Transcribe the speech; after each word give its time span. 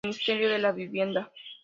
Ministerio 0.03 0.49
de 0.49 0.57
la 0.57 0.71
Vivienda. 0.71 1.31